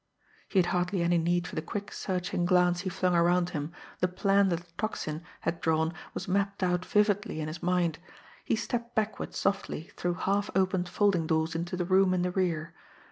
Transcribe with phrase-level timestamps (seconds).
[0.49, 4.07] He had hardly any need for the quick, searching glance he flung around him the
[4.07, 7.99] plan that the Tocsin, had drawn was mapped out vividly in his mind.
[8.43, 12.73] He stepped backward softly through half opened folding doors into the room in the rear.